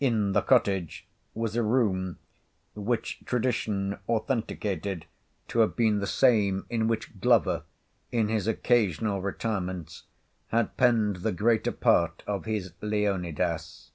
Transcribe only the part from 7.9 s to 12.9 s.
in his occasional retirements, had penned the greater part of his